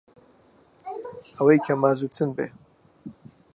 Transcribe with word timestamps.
ئەوەی 1.37 1.59
کە 1.65 1.73
مازوو 1.81 2.13
چن 2.15 2.29
بێ 2.37 2.47